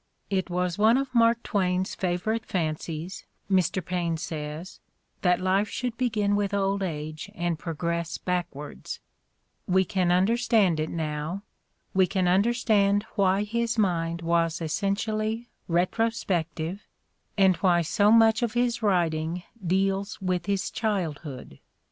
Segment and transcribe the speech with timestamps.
[0.31, 3.85] The Playboy in Letters 175 It was one of Mark Twain's favorite fancies, Mr.
[3.85, 4.79] Paine says,
[5.21, 8.99] that life should begin with old age and progress backwards.
[9.67, 11.43] We can understand it now;
[11.93, 16.79] we can understand why his mind was essentially retro spective
[17.37, 21.59] and why so much of his writing deals with his childhood.